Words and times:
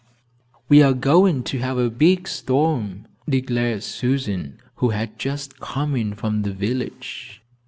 "We 0.67 0.81
are 0.81 0.93
going 0.95 1.43
to 1.43 1.59
have 1.59 1.77
a 1.77 1.91
big 1.91 2.27
storm," 2.27 3.05
declared 3.29 3.83
Susan, 3.83 4.59
who 4.77 4.89
had 4.89 5.19
just 5.19 5.59
come 5.59 5.95
in 5.95 6.15
from 6.15 6.41
the 6.41 6.53
village. 6.53 7.43